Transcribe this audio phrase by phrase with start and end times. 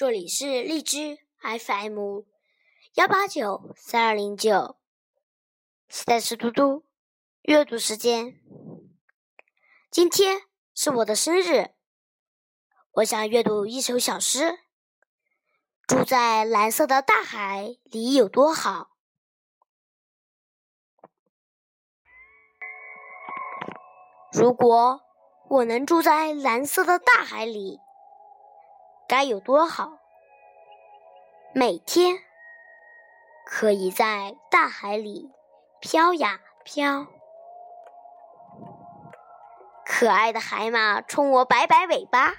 [0.00, 2.22] 这里是荔枝 FM
[2.94, 4.78] 幺八九三二零九，
[5.90, 6.86] 现在是嘟嘟
[7.42, 8.40] 阅读时间。
[9.90, 10.44] 今天
[10.74, 11.74] 是我的生日，
[12.92, 14.60] 我想阅读一首小诗。
[15.86, 18.92] 住在蓝色的大海里有多好？
[24.32, 25.02] 如果
[25.50, 27.78] 我能住在蓝色的大海里，
[29.10, 29.98] 该有多好！
[31.52, 32.16] 每天
[33.44, 35.28] 可以在大海里
[35.80, 37.08] 飘呀飘，
[39.84, 42.34] 可爱的海马冲我摆摆尾巴，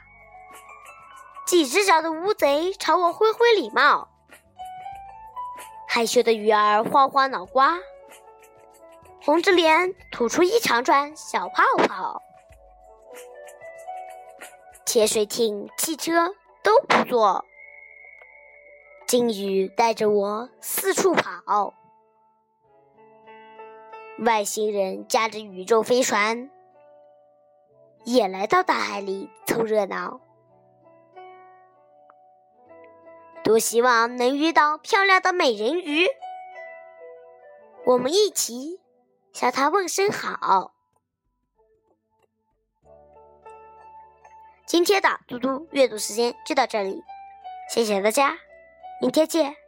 [1.46, 4.08] 几只脚的乌贼朝我挥挥礼貌，
[5.90, 7.80] 害羞的鱼儿晃晃脑瓜，
[9.22, 12.22] 红着脸吐出一长串小泡泡，
[14.86, 16.34] 潜水艇、汽车。
[16.64, 17.46] 都不做，
[19.08, 21.74] 鲸鱼带着我四处跑，
[24.20, 26.50] 外星人驾着宇宙飞船
[28.04, 30.22] 也来到大海里凑热闹。
[33.44, 36.08] 多希望能遇到漂亮的美人鱼，
[37.86, 38.80] 我们一起
[39.34, 40.74] 向她问声好。
[44.84, 47.04] 今天的嘟嘟阅读时间就到这里，
[47.72, 48.36] 谢谢大家，
[49.00, 49.61] 明天见。